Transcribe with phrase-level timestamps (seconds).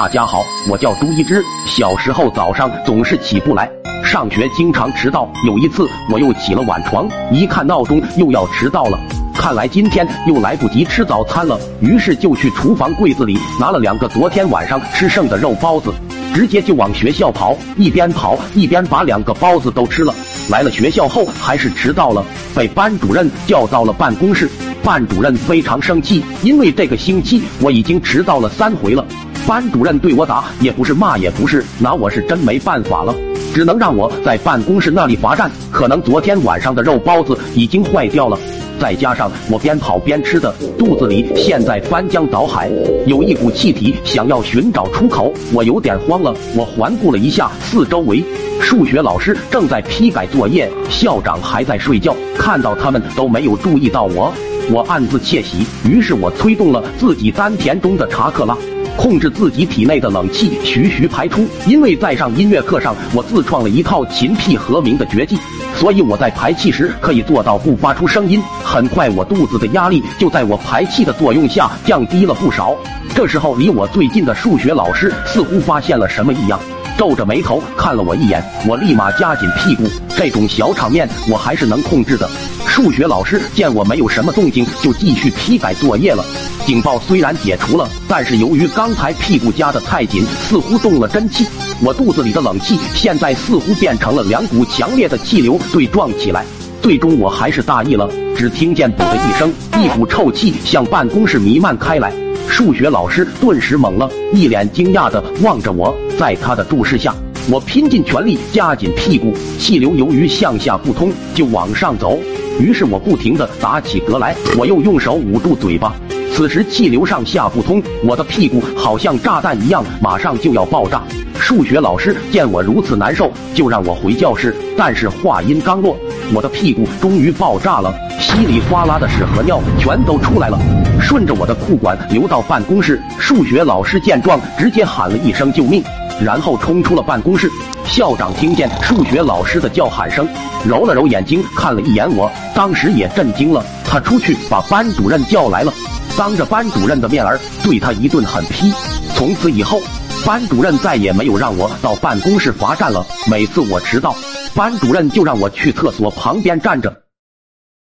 [0.00, 1.44] 大家好，我叫朱一之。
[1.66, 3.70] 小时候早上总是起不来，
[4.02, 5.30] 上学经常迟到。
[5.46, 8.98] 有一次我又起了晚床，一看闹钟又要迟到了，
[9.34, 11.60] 看来今天又来不及吃早餐了。
[11.82, 15.92] 于是就去厨房柜子里拿了两个昨天晚上吃剩的肉包子，
[16.34, 17.54] 直接就往学校跑。
[17.76, 20.14] 一边跑一边把两个包子都吃了。
[20.48, 22.24] 来了学校后还是迟到了，
[22.56, 24.50] 被班主任叫到了办公室。
[24.82, 29.04] 班主任非常生气，因为这个星期我已经迟到了三回了。
[29.46, 33.14] 班主任对我打也不是，骂也不是，拿我是真没办法了，
[33.52, 35.50] 只能让我在办公室那里罚站。
[35.70, 38.38] 可能昨天晚上的肉包子已经坏掉了，
[38.78, 42.70] 再加上我边跑边吃的，肚子里现在翻江倒海，
[43.06, 46.34] 有一股气体想要寻找出口，我有点慌了。
[46.54, 48.22] 我环顾了一下四周围，
[48.60, 54.32] 数学老师正在批改作业，校长还在睡觉，看到他们都没有注意到我。
[54.70, 58.56] 我暗自窃喜，于是我催动了自己丹田中的查克拉，
[58.96, 61.46] 控制自己体内的冷气徐徐排出。
[61.66, 65.38] 因为在上音乐课上，我自创了一套琴屁和鸣的绝技，
[65.76, 68.42] 所以我在排气时可以做到不发出声音。
[68.62, 72.76] 很快，我肚子的压力就在我排气的作用下降低了不少。
[73.14, 76.60] 这时候，离我最近的数学老师似乎发现了什么异样，
[76.96, 78.42] 皱着眉头看了我一眼。
[78.68, 79.84] 我立马夹紧屁股，
[80.16, 82.28] 这种小场面我还是能控制的。
[82.66, 86.24] 数学老师见我没有什么动静，就继续批改作业了。
[86.70, 91.44] 警报虽然解除了，但是由于刚才屁股夹得太紧，似乎动了真气，
[91.82, 96.44] 我肚子里的冷气现在似乎变成了两股强烈的气流对撞起来。
[96.80, 102.12] 最终我还是大意了，只听见“噗”的一声，一股臭气向办公室弥漫开来。
[102.48, 105.92] 数学老师顿时懵了，一脸惊讶地望着我。
[106.16, 107.12] 在他的注视下，
[107.50, 112.16] 我拼尽全力夹紧屁股，气流由于向下不通，就往上走。
[112.60, 115.92] 于是我不停地打起嗝来，我又用手捂住嘴巴。
[116.40, 121.02] 此时气流上下不通，我的屁股好像炸弹一样，马上就要爆炸。
[121.38, 124.56] 数学老师见我如此难受，就让我回教室。
[124.74, 125.94] 但是话音刚落，
[126.32, 130.58] 我的屁股终于爆炸了，稀里哗啦的屎和尿全都出来了，
[130.98, 132.98] 顺着我的裤管流到办公室。
[133.18, 135.84] 数学老师见状，直接喊了一声救命。
[136.24, 137.50] 然后冲出了办公室。
[137.84, 140.26] 校长听见数学老师的叫喊声，
[140.66, 143.62] 揉了揉眼睛，看了一眼我，当时也震惊了。
[143.84, 145.72] 他出去把班主任叫来了，
[146.18, 148.72] 当着班主任的面儿对他一顿狠批。
[149.14, 149.80] 从此以后，
[150.24, 153.06] 班主任再也没有让我到办公室罚站了。
[153.30, 154.14] 每次我迟到，
[154.54, 157.04] 班主任就让我去厕所旁边站着。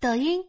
[0.00, 0.40] 抖音。